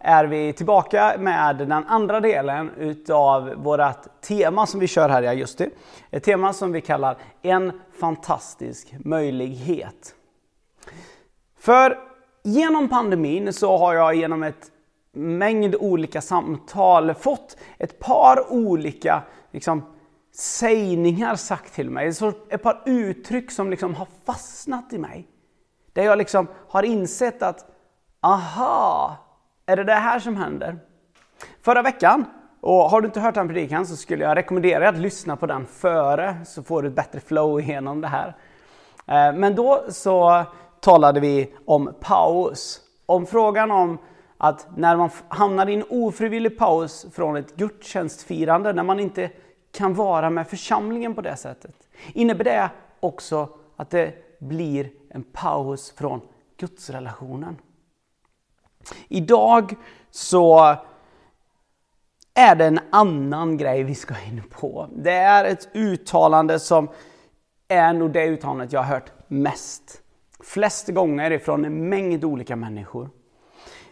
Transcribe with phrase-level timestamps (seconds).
[0.00, 5.28] är vi tillbaka med den andra delen utav vårt tema som vi kör här i
[5.28, 5.70] augusti.
[6.10, 10.14] Ett tema som vi kallar En fantastisk möjlighet.
[11.58, 11.98] För
[12.42, 14.70] genom pandemin så har jag genom ett
[15.12, 19.22] mängd olika samtal fått ett par olika
[19.52, 19.82] liksom,
[20.34, 22.14] sägningar sagt till mig.
[22.14, 25.28] Så ett par uttryck som liksom har fastnat i mig.
[25.92, 27.66] Där jag liksom har insett att,
[28.20, 29.16] aha,
[29.68, 30.78] är det det här som händer?
[31.62, 32.24] Förra veckan,
[32.60, 35.46] och har du inte hört den predikan så skulle jag rekommendera dig att lyssna på
[35.46, 38.36] den före så får du ett bättre flow igenom det här.
[39.06, 40.44] Eh, men då så
[40.80, 42.80] talade vi om paus.
[43.06, 43.98] Om frågan om
[44.38, 49.30] att när man hamnar i en ofrivillig paus från ett gudstjänstfirande, när man inte
[49.72, 51.74] kan vara med församlingen på det sättet.
[52.12, 56.20] Innebär det också att det blir en paus från
[56.56, 57.56] gudsrelationen?
[59.08, 59.74] Idag
[60.10, 60.76] så
[62.34, 64.88] är det en annan grej vi ska in på.
[64.96, 66.88] Det är ett uttalande som
[67.68, 70.02] är nog det uttalandet jag har hört mest.
[70.44, 73.10] Flest gånger ifrån en mängd olika människor.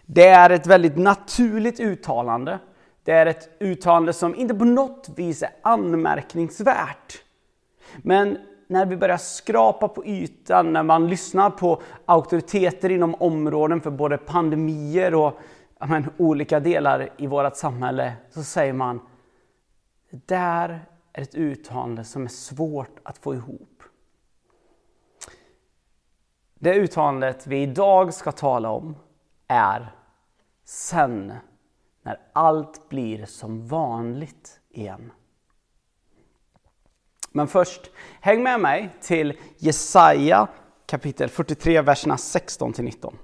[0.07, 2.59] Det är ett väldigt naturligt uttalande.
[3.05, 7.23] Det är ett uttalande som inte på något vis är anmärkningsvärt.
[7.97, 13.91] Men när vi börjar skrapa på ytan, när man lyssnar på auktoriteter inom områden för
[13.91, 15.39] både pandemier och
[15.79, 19.01] men, olika delar i vårt samhälle, så säger man
[20.11, 23.83] det där är ett uttalande som är svårt att få ihop.
[26.55, 28.97] Det uttalandet vi idag ska tala om
[29.49, 29.95] är
[30.65, 31.33] sen
[32.03, 35.13] när allt blir som vanligt igen.
[37.37, 40.49] Men först, häng med mig till Jesaja
[40.87, 43.19] kapitel 43, verserna 16 19.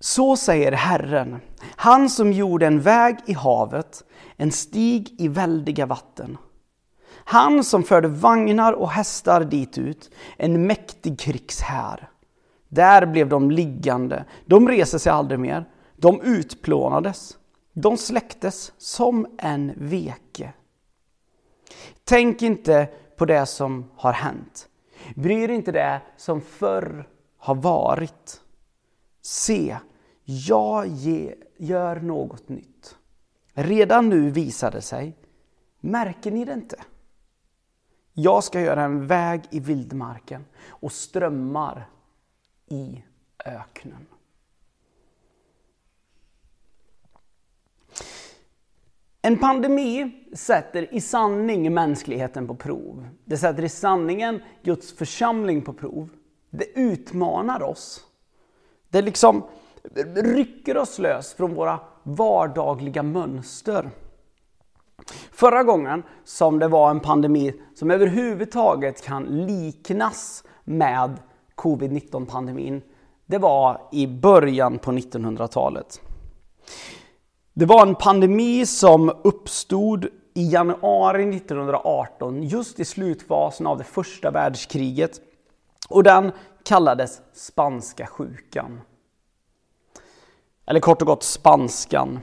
[0.00, 1.40] Så säger Herren,
[1.76, 4.04] han som gjorde en väg i havet,
[4.36, 6.38] en stig i väldiga vatten.
[7.24, 12.10] Han som förde vagnar och hästar dit ut, en mäktig krigshär.
[12.68, 15.68] Där blev de liggande, de reser sig aldrig mer.
[15.96, 17.36] De utplånades,
[17.72, 20.52] de släcktes som en veke.
[22.04, 24.68] Tänk inte på det som har hänt.
[25.14, 27.08] Bry dig inte det som förr
[27.38, 28.40] har varit.
[29.22, 29.76] Se,
[30.24, 32.96] jag ge, gör något nytt.
[33.52, 35.16] Redan nu visar det sig.
[35.80, 36.76] Märker ni det inte?
[38.12, 41.88] Jag ska göra en väg i vildmarken och strömmar
[42.68, 43.02] i
[43.44, 44.06] öknen.
[49.24, 53.08] En pandemi sätter i sanning mänskligheten på prov.
[53.24, 56.08] Det sätter i sanningen Guds församling på prov.
[56.50, 58.00] Det utmanar oss.
[58.88, 59.42] Det liksom
[60.14, 63.90] rycker oss lös från våra vardagliga mönster.
[65.32, 71.20] Förra gången som det var en pandemi som överhuvudtaget kan liknas med
[71.54, 72.82] covid-19 pandemin,
[73.26, 76.00] det var i början på 1900-talet.
[77.54, 80.04] Det var en pandemi som uppstod
[80.34, 85.20] i januari 1918, just i slutfasen av det första världskriget.
[85.88, 86.32] Och den
[86.64, 88.80] kallades spanska sjukan.
[90.66, 92.20] Eller kort och gott spanskan.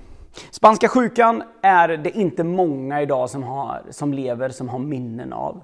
[0.51, 5.63] Spanska sjukan är det inte många idag som, har, som lever som har minnen av.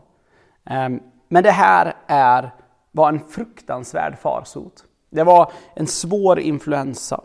[0.65, 2.53] Ehm, men det här är,
[2.91, 4.83] var en fruktansvärd farsot.
[5.09, 7.23] Det var en svår influensa.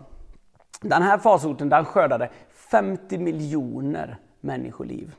[0.80, 5.14] Den här farsoten den skördade 50 miljoner människoliv.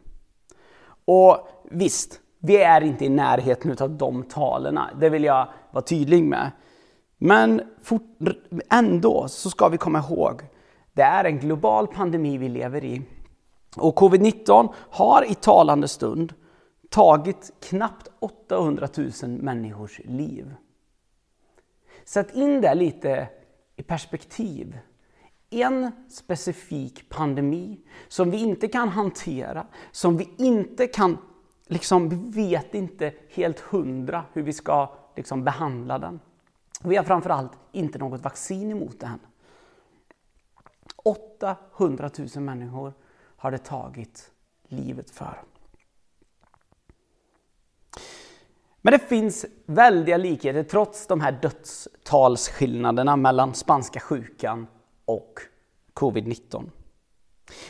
[1.06, 4.80] Och visst, vi är inte i närheten av de talen.
[5.00, 6.52] Det vill jag vara tydlig med.
[7.18, 7.62] Men
[8.70, 10.42] ändå så ska vi komma ihåg,
[10.94, 13.02] det är en global pandemi vi lever i.
[13.78, 16.34] Och covid-19 har i talande stund
[16.90, 20.54] tagit knappt 800 000 människors liv.
[22.06, 23.28] Sätt in det lite
[23.76, 24.78] i perspektiv
[25.52, 31.18] en specifik pandemi som vi inte kan hantera, som vi inte kan,
[31.68, 36.20] liksom, vi vet inte helt hundra hur vi ska liksom, behandla den.
[36.84, 39.20] Vi har framförallt inte något vaccin emot den.
[40.96, 42.94] 800 000 människor
[43.38, 44.32] har det tagit
[44.68, 45.42] livet för.
[48.82, 54.68] Men det finns väldiga likheter trots de här dödstalsskillnaderna mellan spanska sjukan
[55.14, 55.40] och
[55.94, 56.70] covid-19.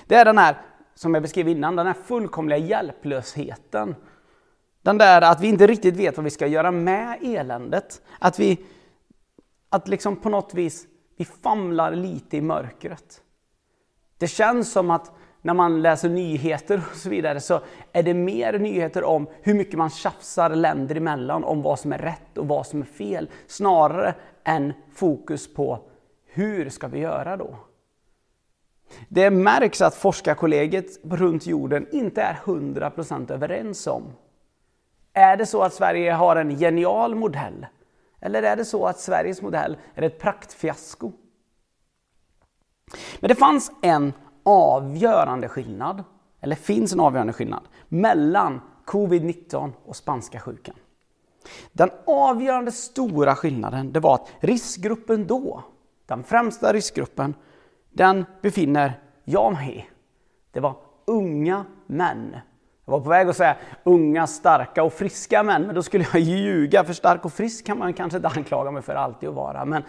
[0.05, 0.57] Det är den här,
[0.95, 3.95] som jag beskrev innan, den här fullkomliga hjälplösheten.
[4.81, 8.01] Den där att vi inte riktigt vet vad vi ska göra med eländet.
[8.19, 8.65] Att vi
[9.69, 13.21] att liksom på något vis vi famlar lite i mörkret.
[14.17, 15.11] Det känns som att
[15.41, 17.61] när man läser nyheter och så vidare så
[17.91, 21.97] är det mer nyheter om hur mycket man tjafsar länder emellan om vad som är
[21.97, 23.29] rätt och vad som är fel.
[23.47, 25.79] Snarare än fokus på
[26.33, 27.55] hur ska vi göra då?
[29.09, 34.03] Det märks att forskarkollegiet runt jorden inte är 100% överens om.
[35.13, 37.65] Är det så att Sverige har en genial modell?
[38.19, 41.11] Eller är det så att Sveriges modell är ett praktfiasko?
[43.19, 44.13] Men det fanns en
[44.43, 46.03] avgörande skillnad,
[46.41, 50.75] eller finns en avgörande skillnad, mellan covid-19 och spanska sjukan.
[51.71, 55.63] Den avgörande stora skillnaden det var att riskgruppen då,
[56.11, 57.35] den främsta riskgruppen,
[57.89, 59.85] den befinner jag mig i.
[60.51, 60.75] Det var
[61.05, 62.37] unga män.
[62.85, 66.21] Jag var på väg att säga unga, starka och friska män, men då skulle jag
[66.21, 69.65] ljuga, för stark och frisk kan man kanske inte anklaga mig för alltid att vara.
[69.65, 69.83] Men,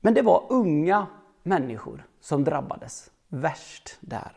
[0.00, 1.06] men det var unga
[1.42, 4.32] människor som drabbades värst där.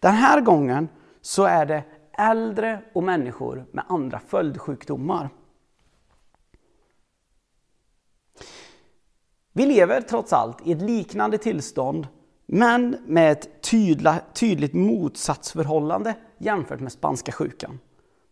[0.00, 0.88] Den här gången
[1.20, 1.82] så är det
[2.18, 5.28] äldre och människor med andra följdsjukdomar.
[9.56, 12.06] Vi lever trots allt i ett liknande tillstånd
[12.46, 17.80] men med ett tydla, tydligt motsatsförhållande jämfört med spanska sjukan.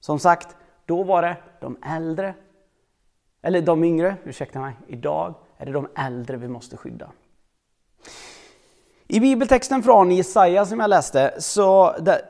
[0.01, 2.35] Som sagt, då var det de äldre,
[3.43, 7.11] eller de yngre, ursäkta mig, idag är det de äldre vi måste skydda.
[9.07, 12.25] I bibeltexten från Jesaja som jag läste, så det,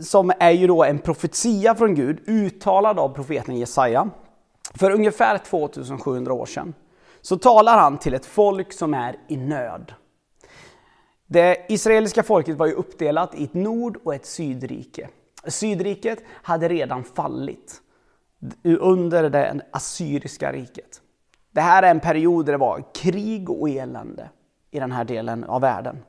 [0.00, 4.10] som är ju då en profetia från Gud, uttalad av profeten Jesaja,
[4.74, 6.74] för ungefär 2700 år sedan,
[7.20, 9.92] så talar han till ett folk som är i nöd.
[11.26, 15.08] Det israeliska folket var ju uppdelat i ett nord och ett sydrike.
[15.46, 17.82] Sydriket hade redan fallit
[18.64, 21.00] under det assyriska riket.
[21.50, 24.30] Det här är en period där det var krig och elände
[24.70, 26.04] i den här delen av världen.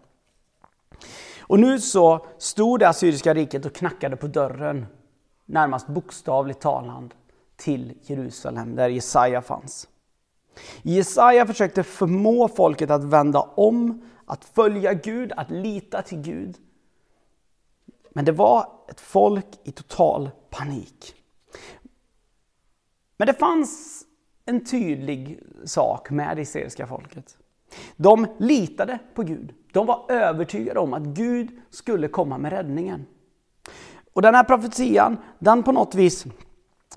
[1.40, 4.86] Och nu så stod det assyriska riket och knackade på dörren,
[5.46, 7.16] närmast bokstavligt talande,
[7.56, 9.88] till Jerusalem där Jesaja fanns.
[10.82, 16.58] Jesaja försökte förmå folket att vända om, att följa Gud, att lita till Gud.
[18.10, 21.16] Men det var ett folk i total panik.
[23.18, 24.04] Men det fanns
[24.46, 27.38] en tydlig sak med det israeliska folket.
[27.96, 29.54] De litade på Gud.
[29.74, 33.06] De var övertygade om att Gud skulle komma med räddningen.
[34.14, 36.26] Och den här profetian, den på något vis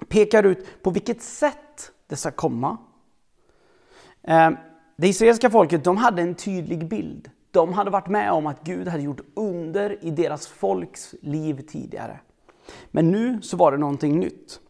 [0.08, 2.76] pekar ut på vilket sätt det ska komma.
[4.22, 4.50] Eh,
[4.96, 7.30] det israeliska folket de hade en tydlig bild.
[7.50, 12.20] De hade varit med om att Gud hade gjort under i deras folks liv tidigare.
[12.90, 14.60] Men nu så var det någonting nytt.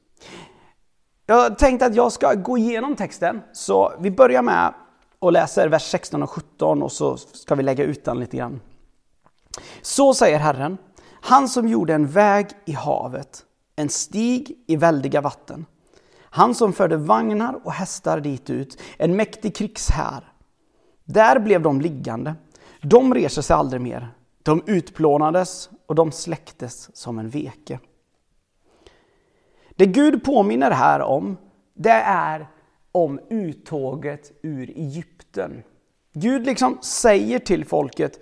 [1.26, 4.74] Jag tänkte att jag ska gå igenom texten, så vi börjar med
[5.18, 8.60] och läser vers 16 och 17 och så ska vi lägga ut den lite grann.
[9.82, 10.78] Så säger Herren,
[11.20, 13.44] han som gjorde en väg i havet,
[13.76, 15.66] en stig i väldiga vatten.
[16.34, 20.32] Han som förde vagnar och hästar dit ut, en mäktig krigshär.
[21.04, 22.34] Där blev de liggande.
[22.82, 24.08] De reser sig aldrig mer.
[24.42, 27.78] De utplånades och de släcktes som en veke.
[29.76, 31.36] Det Gud påminner här om,
[31.74, 32.46] det är
[32.92, 35.62] om uttåget ur Egypten.
[36.12, 38.18] Gud liksom säger till folket,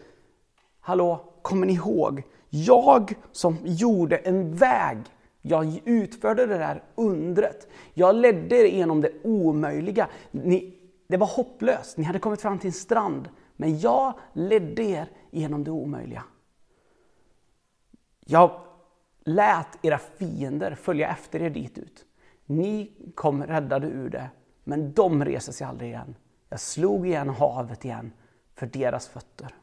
[0.81, 2.23] hallå, kommer ni ihåg?
[2.49, 4.99] Jag som gjorde en väg,
[5.43, 7.69] jag utförde det där undret.
[7.95, 10.09] Jag ledde er genom det omöjliga.
[10.31, 13.29] Ni, det var hopplöst, ni hade kommit fram till en strand.
[13.57, 16.25] Men jag ledde er genom det omöjliga.
[18.27, 18.61] Jag
[19.25, 22.05] lät era fiender följa efter er dit ut.
[22.47, 24.31] Ni kom räddade ur det
[24.65, 26.15] men de reser sig aldrig igen.
[26.49, 28.13] Jag slog igen havet igen
[28.55, 29.55] för deras fötter.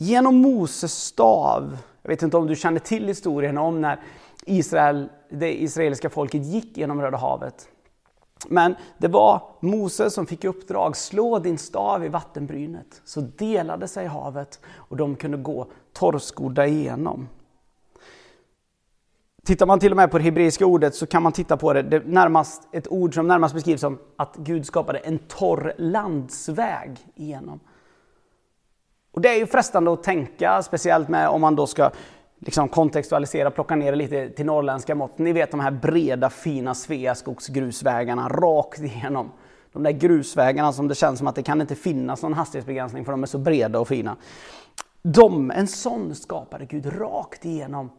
[0.00, 4.00] Genom Moses stav, jag vet inte om du känner till historien om när
[4.46, 7.68] Israel, det israeliska folket gick genom Röda havet.
[8.48, 13.02] Men det var Moses som fick i uppdrag, slå din stav i vattenbrynet.
[13.04, 17.28] Så delade sig havet och de kunde gå torrskodda igenom.
[19.44, 21.82] Tittar man till och med på det hebreiska ordet så kan man titta på det,
[21.82, 27.60] det närmast, ett ord som närmast beskrivs som att Gud skapade en torr landsväg igenom.
[29.12, 31.90] Och det är ju frestande att tänka, speciellt med om man då ska
[32.38, 35.18] liksom kontextualisera, plocka ner det lite till norrländska mått.
[35.18, 39.32] Ni vet de här breda fina Sveaskogs grusvägarna rakt igenom.
[39.72, 43.12] De där grusvägarna som det känns som att det kan inte finnas någon hastighetsbegränsning för
[43.12, 44.16] de är så breda och fina.
[45.02, 47.90] De, en sån skapade Gud rakt igenom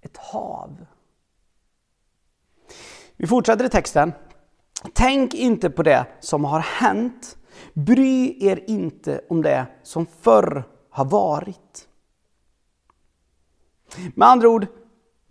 [0.00, 0.86] ett hav.
[3.16, 4.12] Vi fortsätter i texten.
[4.92, 7.36] Tänk inte på det som har hänt.
[7.72, 11.88] Bry er inte om det som förr har varit.
[14.14, 14.66] Med andra ord,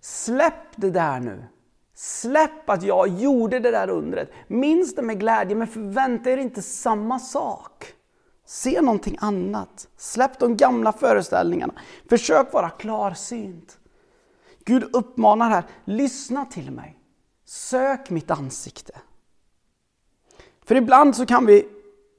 [0.01, 1.45] släpp det där nu.
[1.93, 4.31] Släpp att jag gjorde det där undret.
[4.47, 7.93] Minns det med glädje, men förvänta er inte samma sak.
[8.45, 9.87] Se någonting annat.
[9.97, 11.73] Släpp de gamla föreställningarna.
[12.09, 13.79] Försök vara klarsynt.
[14.65, 16.99] Gud uppmanar här, lyssna till mig.
[17.45, 18.93] Sök mitt ansikte.
[20.65, 21.67] För ibland så kan vi,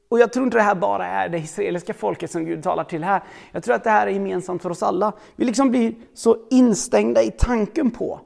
[0.08, 3.04] och jag tror inte det här bara är det israeliska folket som Gud talar till
[3.04, 3.22] här.
[3.52, 5.12] Jag tror att det här är gemensamt för oss alla.
[5.36, 8.20] Vi liksom blir så instängda i tanken på,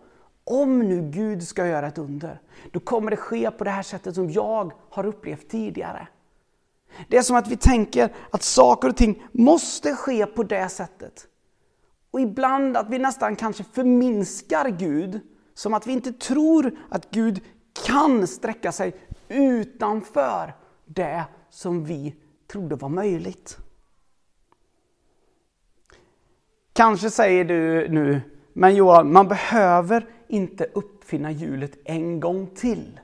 [0.45, 4.15] om nu Gud ska göra ett under, då kommer det ske på det här sättet
[4.15, 6.09] som jag har upplevt tidigare.
[7.09, 11.27] Det är som att vi tänker att saker och ting måste ske på det sättet.
[12.11, 15.21] Och ibland att vi nästan kanske förminskar Gud,
[15.55, 17.41] som att vi inte tror att Gud
[17.87, 18.95] kan sträcka sig
[19.29, 22.14] utanför det som vi
[22.47, 23.59] trodde var möjligt.
[26.73, 28.21] Kanske säger du nu,
[28.52, 33.00] men Johan, man behöver inte uppfinna hjulet en gång till.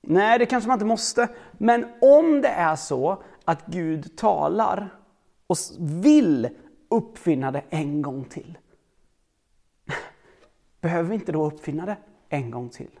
[0.00, 1.28] Nej, det kanske man inte måste.
[1.52, 4.98] Men om det är så att Gud talar
[5.46, 6.48] och vill
[6.88, 8.58] uppfinna det en gång till.
[10.80, 11.96] Behöver vi inte då uppfinna det
[12.28, 12.98] en gång till?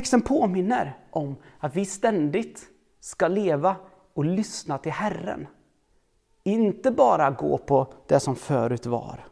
[0.00, 2.62] Texten påminner om att vi ständigt
[3.00, 3.76] ska leva
[4.14, 5.46] och lyssna till Herren.
[6.42, 9.26] Inte bara gå på det som förut var.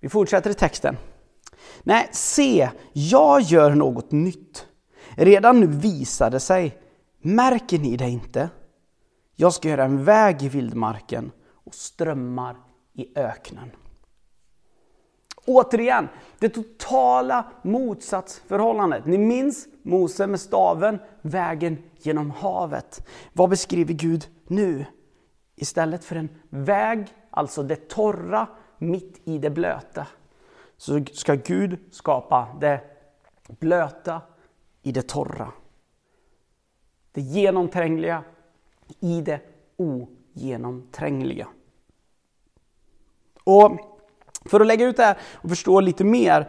[0.00, 0.96] Vi fortsätter i texten.
[1.82, 4.66] Nej, se, jag gör något nytt.
[5.10, 6.78] Redan nu visar det sig.
[7.18, 8.50] Märker ni det inte?
[9.34, 11.32] Jag ska göra en väg i vildmarken
[11.64, 12.56] och strömmar
[12.92, 13.70] i öknen.
[15.46, 19.06] Återigen, det totala motsatsförhållandet.
[19.06, 23.06] Ni minns Mose med staven, vägen genom havet.
[23.32, 24.84] Vad beskriver Gud nu?
[25.56, 28.46] Istället för en väg, alltså det torra
[28.78, 30.06] mitt i det blöta,
[30.76, 32.80] så ska Gud skapa det
[33.46, 34.20] blöta
[34.82, 35.52] i det torra.
[37.12, 38.24] Det genomträngliga
[39.00, 39.40] i det
[39.76, 41.48] ogenomträngliga.
[43.44, 43.95] Och
[44.46, 46.48] för att lägga ut det här och förstå lite mer,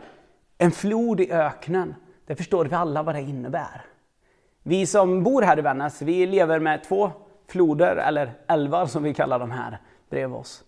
[0.57, 1.95] en flod i öknen,
[2.27, 3.85] det förstår vi alla vad det innebär.
[4.63, 7.11] Vi som bor här i Vännäs, vi lever med två
[7.47, 10.63] floder, eller älvar som vi kallar dem här, bredvid oss.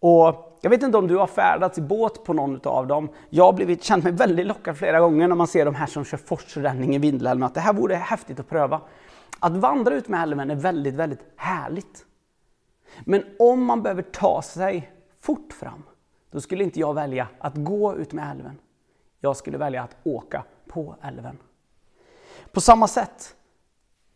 [0.00, 3.08] Och jag vet inte om du har färdats i båt på någon av dem.
[3.30, 6.04] Jag har blivit, känt mig väldigt lockad flera gånger när man ser de här som
[6.04, 8.80] kör forsränning i Vindelälven, att det här vore häftigt att pröva.
[9.40, 12.04] Att vandra ut med älven är väldigt, väldigt härligt.
[13.04, 15.82] Men om man behöver ta sig fort fram,
[16.36, 18.58] då skulle inte jag välja att gå ut med älven.
[19.20, 21.38] Jag skulle välja att åka på älven.
[22.52, 23.36] På samma sätt,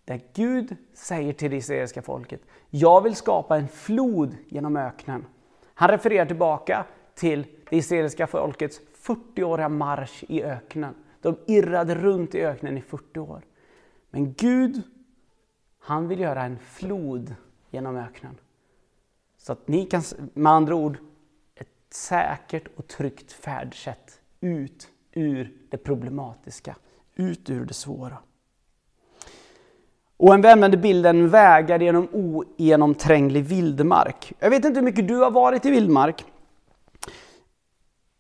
[0.05, 5.27] där Gud säger till det israeliska folket, jag vill skapa en flod genom öknen.
[5.75, 10.95] Han refererar tillbaka till det israeliska folkets 40-åriga marsch i öknen.
[11.21, 13.43] De irrade runt i öknen i 40 år.
[14.11, 14.83] Men Gud,
[15.79, 17.35] han vill göra en flod
[17.71, 18.39] genom öknen.
[19.39, 20.03] Så att ni kan,
[20.35, 20.99] med andra ord,
[21.95, 26.77] säkert och tryggt färdsätt ut ur det problematiska,
[27.15, 28.19] ut ur det svåra.
[30.17, 34.33] Och en använder bilden vägar genom ogenomtränglig vildmark.
[34.39, 36.25] Jag vet inte hur mycket du har varit i vildmark.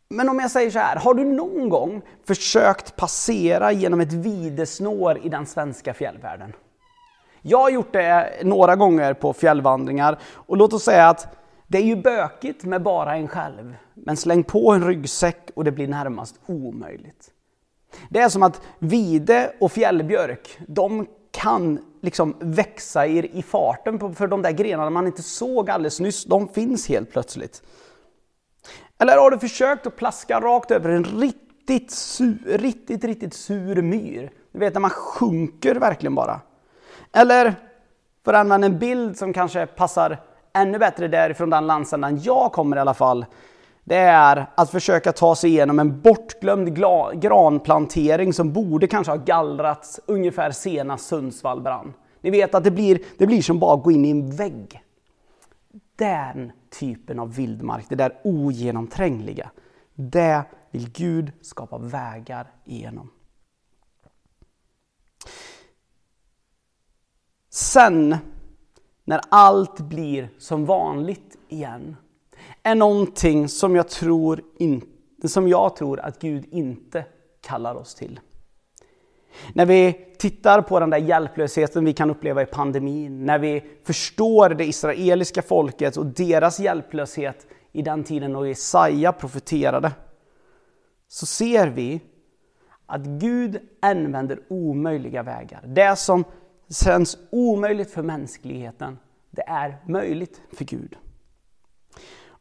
[0.08, 5.18] Men om jag säger så här, har du någon gång försökt passera genom ett videsnår
[5.22, 6.52] i den svenska fjällvärlden?
[7.42, 11.39] Jag har gjort det några gånger på fjällvandringar och låt oss säga att
[11.70, 15.72] det är ju bökigt med bara en själv, men släng på en ryggsäck och det
[15.72, 17.30] blir närmast omöjligt.
[18.08, 24.26] Det är som att vide och fjällbjörk, de kan liksom växa i, i farten för
[24.26, 27.62] de där grenarna man inte såg alldeles nyss, de finns helt plötsligt.
[28.98, 34.30] Eller har du försökt att plaska rakt över en riktigt, sur, riktigt, riktigt sur myr?
[34.52, 36.40] Du vet när man sjunker verkligen bara.
[37.12, 37.54] Eller,
[38.24, 40.18] för att använda en bild som kanske passar
[40.52, 43.26] ännu bättre därifrån den landsändan jag kommer i alla fall,
[43.84, 46.76] det är att försöka ta sig igenom en bortglömd
[47.20, 51.94] granplantering som borde kanske ha gallrats ungefär senast Sundsvall brann.
[52.20, 54.82] Ni vet att det blir, det blir som bara att gå in i en vägg.
[55.96, 59.50] Den typen av vildmark, det där ogenomträngliga,
[59.94, 63.10] det vill Gud skapa vägar igenom.
[67.50, 68.16] Sen,
[69.10, 71.96] när allt blir som vanligt igen,
[72.62, 74.82] är någonting som jag tror, in,
[75.24, 77.04] som jag tror att Gud inte
[77.40, 78.20] kallar oss till.
[79.52, 84.48] När vi tittar på den där hjälplösheten vi kan uppleva i pandemin, när vi förstår
[84.48, 89.92] det israeliska folket och deras hjälplöshet i den tiden då Jesaja profeterade,
[91.08, 92.00] så ser vi
[92.86, 95.62] att Gud använder omöjliga vägar.
[95.66, 96.24] Det som
[96.70, 98.98] känns omöjligt för mänskligheten,
[99.30, 100.96] det är möjligt för Gud.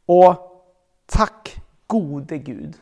[0.05, 0.65] Och
[1.05, 2.77] tack gode Gud,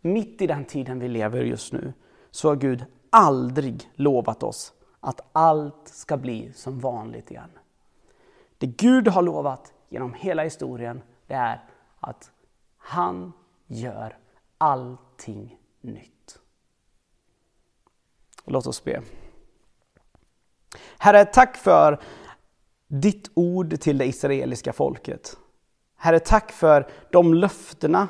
[0.00, 1.92] mitt i den tiden vi lever just nu,
[2.30, 7.50] så har Gud aldrig lovat oss att allt ska bli som vanligt igen.
[8.58, 11.64] Det Gud har lovat genom hela historien, det är
[12.00, 12.30] att
[12.76, 13.32] han
[13.66, 14.18] gör
[14.58, 16.38] allting nytt.
[18.44, 19.02] Låt oss be.
[20.98, 22.00] Herre, tack för
[22.88, 25.36] ditt ord till det israeliska folket.
[25.96, 28.08] Herre, tack för de löftena,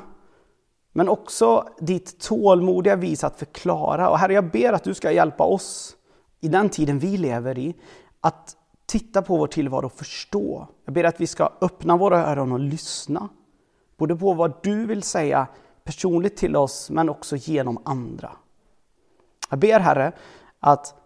[0.93, 4.09] men också ditt tålmodiga vis att förklara.
[4.09, 5.95] Och Herre, jag ber att du ska hjälpa oss
[6.39, 7.75] i den tiden vi lever i,
[8.21, 10.67] att titta på vår tillvaro och förstå.
[10.85, 13.29] Jag ber att vi ska öppna våra öron och lyssna.
[13.97, 15.47] Både på vad du vill säga
[15.83, 18.31] personligt till oss, men också genom andra.
[19.49, 20.11] Jag ber Herre
[20.59, 21.00] att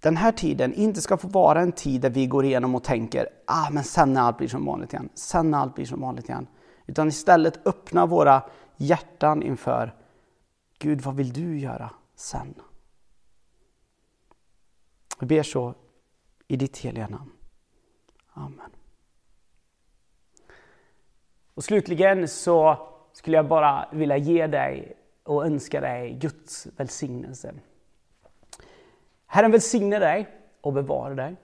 [0.00, 3.28] den här tiden inte ska få vara en tid där vi går igenom och tänker
[3.44, 6.28] ah, men sen när allt blir som vanligt igen, sen när allt blir som vanligt
[6.28, 6.46] igen.
[6.86, 8.42] Utan istället öppna våra
[8.76, 9.94] hjärtan inför
[10.78, 12.54] Gud, vad vill du göra sen?
[15.18, 15.74] Jag ber så
[16.48, 17.32] i ditt heliga namn.
[18.32, 18.70] Amen.
[21.54, 27.54] Och slutligen så skulle jag bara vilja ge dig och önska dig Guds välsignelse.
[29.32, 30.28] Herren välsigne dig
[30.60, 31.36] och bevara dig.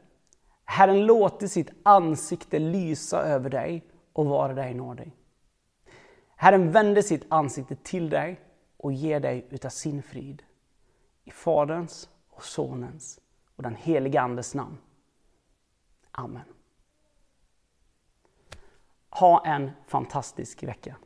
[0.65, 5.17] Herren låter sitt ansikte lysa över dig och vara dig nådig.
[6.37, 8.41] Herren vänder sitt ansikte till dig
[8.77, 10.43] och ger dig utav sin frid.
[11.25, 13.21] I Faderns och Sonens
[13.57, 14.79] och den helige Andes namn.
[16.11, 16.45] Amen.
[19.11, 20.97] Ha en fantastisk vecka.